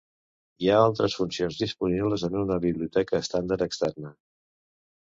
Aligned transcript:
Hi 0.63 0.69
ha 0.75 0.79
altres 0.85 1.17
funcions 1.19 1.59
disponibles 1.65 2.27
en 2.29 2.41
una 2.45 2.59
biblioteca 2.67 3.25
estàndard 3.27 3.69
externa. 3.71 4.15